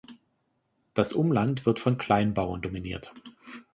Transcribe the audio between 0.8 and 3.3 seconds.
Das Umland wird von Kleinbauern dominiert.